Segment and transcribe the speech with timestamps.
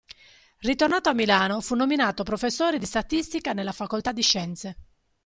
[0.61, 4.77] Ritornato a Milano, fu nominato professore di statistica nella Facoltà di Scienze.